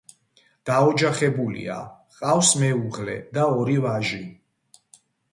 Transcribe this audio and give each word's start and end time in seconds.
დაოჯახებულია, 0.67 1.75
ჰყავს 2.15 2.53
მეუღლე 2.61 3.17
და 3.39 3.45
ორი 3.59 3.77
ვაჟი. 3.83 4.23